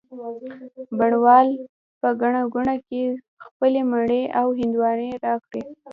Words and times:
بڼ 0.99 1.11
وال 1.25 1.47
په 2.01 2.09
ګڼه 2.21 2.41
ګوڼه 2.53 2.75
کي 2.87 3.03
خپلې 3.45 3.81
مڼې 3.91 4.21
او 4.39 4.47
هندواڼې 4.59 5.11
را 5.23 5.33
کړې 5.45 5.61